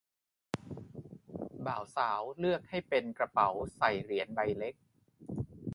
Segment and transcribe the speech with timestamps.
[1.65, 4.75] บ่าวสาวเลือกให้เป็นกระเป๋าใส่เหรียญใบเล็ก